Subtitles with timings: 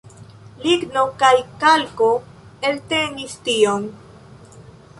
[0.61, 1.29] Ligno kaj
[1.65, 2.09] kalko
[2.71, 3.89] eltenis tion.